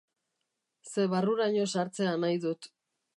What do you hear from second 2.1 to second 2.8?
nahi dut.